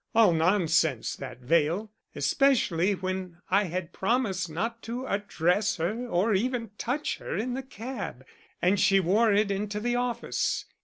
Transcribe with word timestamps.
All 0.15 0.33
nonsense 0.33 1.15
that 1.17 1.41
veil, 1.41 1.91
especially 2.15 2.95
when 2.95 3.37
I 3.51 3.65
had 3.65 3.93
promised 3.93 4.49
not 4.49 4.81
to 4.81 5.05
address 5.05 5.75
her 5.75 6.07
or 6.07 6.33
even 6.33 6.69
to 6.69 6.75
touch 6.77 7.19
her 7.19 7.37
in 7.37 7.53
the 7.53 7.61
cab. 7.61 8.25
And 8.63 8.79
she 8.79 8.99
wore 8.99 9.31
it 9.31 9.51
into 9.51 9.79
the 9.79 9.95
office. 9.97 10.65